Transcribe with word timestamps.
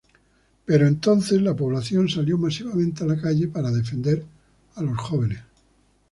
Pero 0.65 0.87
entonces 0.87 1.43
la 1.43 1.55
población 1.55 2.09
salió 2.09 2.35
masivamente 2.39 3.03
a 3.03 3.05
la 3.05 3.21
calle 3.21 3.49
para 3.49 3.69
defender 3.69 4.25
a 4.73 4.81
los 4.81 4.97
jóvenes. 4.97 5.41